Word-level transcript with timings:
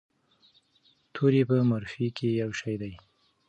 توري 1.13 1.41
په 1.49 1.55
مورفي 1.69 2.07
کې 2.17 2.27
یو 2.41 2.51
شی 2.59 2.75
دي. 2.81 2.93